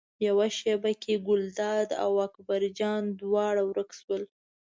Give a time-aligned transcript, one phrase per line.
[0.27, 4.23] یوه شېبه کې ګلداد او اکبر جان دواړه ورک شول.